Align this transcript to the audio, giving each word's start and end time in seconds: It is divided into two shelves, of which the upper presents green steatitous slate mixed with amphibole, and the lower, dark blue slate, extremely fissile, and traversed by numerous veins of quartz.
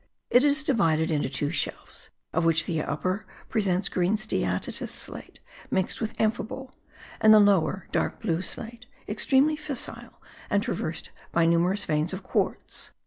It 0.31 0.43
is 0.43 0.63
divided 0.63 1.11
into 1.11 1.29
two 1.29 1.51
shelves, 1.51 2.09
of 2.33 2.43
which 2.43 2.65
the 2.65 2.81
upper 2.81 3.23
presents 3.49 3.87
green 3.87 4.15
steatitous 4.17 4.89
slate 4.91 5.39
mixed 5.69 6.01
with 6.01 6.17
amphibole, 6.17 6.71
and 7.19 7.31
the 7.31 7.39
lower, 7.39 7.87
dark 7.91 8.19
blue 8.19 8.41
slate, 8.41 8.87
extremely 9.07 9.55
fissile, 9.55 10.15
and 10.49 10.63
traversed 10.63 11.11
by 11.31 11.45
numerous 11.45 11.85
veins 11.85 12.13
of 12.13 12.23
quartz. 12.23 12.89